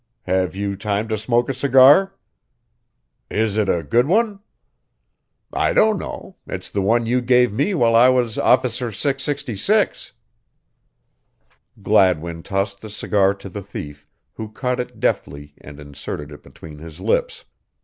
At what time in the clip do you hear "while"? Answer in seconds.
7.75-7.95